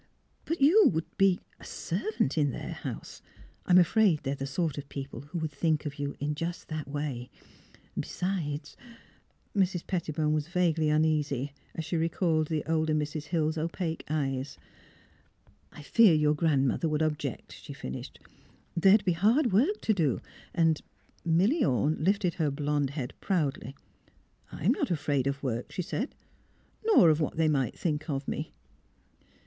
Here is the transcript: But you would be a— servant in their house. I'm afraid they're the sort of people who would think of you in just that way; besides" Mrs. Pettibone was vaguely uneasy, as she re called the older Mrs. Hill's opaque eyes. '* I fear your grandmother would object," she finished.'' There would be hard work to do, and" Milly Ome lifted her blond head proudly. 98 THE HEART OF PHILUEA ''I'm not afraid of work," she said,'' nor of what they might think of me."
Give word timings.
But 0.45 0.59
you 0.61 0.87
would 0.91 1.05
be 1.15 1.39
a— 1.59 1.63
servant 1.87 2.35
in 2.35 2.49
their 2.49 2.71
house. 2.71 3.21
I'm 3.67 3.77
afraid 3.77 4.21
they're 4.23 4.33
the 4.33 4.47
sort 4.47 4.79
of 4.79 4.89
people 4.89 5.21
who 5.21 5.37
would 5.37 5.51
think 5.51 5.85
of 5.85 5.99
you 5.99 6.15
in 6.19 6.33
just 6.33 6.69
that 6.69 6.87
way; 6.87 7.29
besides" 7.95 8.75
Mrs. 9.55 9.85
Pettibone 9.85 10.33
was 10.33 10.47
vaguely 10.47 10.89
uneasy, 10.89 11.53
as 11.75 11.85
she 11.85 11.97
re 11.97 12.09
called 12.09 12.47
the 12.47 12.63
older 12.65 12.95
Mrs. 12.95 13.25
Hill's 13.25 13.59
opaque 13.59 14.03
eyes. 14.09 14.57
'* 15.13 15.41
I 15.71 15.83
fear 15.83 16.15
your 16.15 16.33
grandmother 16.33 16.89
would 16.89 17.03
object," 17.03 17.51
she 17.53 17.71
finished.'' 17.71 18.19
There 18.75 18.93
would 18.93 19.05
be 19.05 19.13
hard 19.13 19.53
work 19.53 19.81
to 19.81 19.93
do, 19.93 20.19
and" 20.51 20.81
Milly 21.23 21.63
Ome 21.63 21.97
lifted 22.03 22.33
her 22.33 22.49
blond 22.49 22.89
head 22.89 23.13
proudly. 23.21 23.75
98 23.75 23.75
THE 23.75 23.75
HEART 23.75 24.11
OF 24.11 24.55
PHILUEA 24.55 24.65
''I'm 24.65 24.71
not 24.79 24.89
afraid 24.89 25.27
of 25.27 25.43
work," 25.43 25.71
she 25.71 25.83
said,'' 25.83 26.15
nor 26.85 27.11
of 27.11 27.19
what 27.21 27.37
they 27.37 27.47
might 27.47 27.77
think 27.77 28.09
of 28.09 28.27
me." 28.27 28.51